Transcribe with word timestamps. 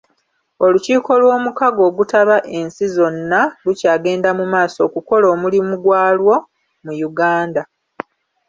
Olukkiko 0.65 1.11
lw'omukago 1.21 1.81
ogutaba 1.89 2.35
ensi 2.57 2.85
zonna 2.95 3.41
lukyagenda 3.63 4.29
mu 4.39 4.45
maaso 4.53 4.79
okukola 4.87 5.25
omulimu 5.33 5.73
gwalwo 5.83 6.35
mu 6.85 6.93
Uganda. 7.09 7.61